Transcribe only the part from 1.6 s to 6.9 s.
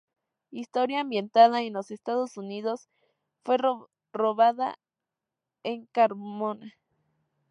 en los Estados Unidos, fue rodada en Carmona.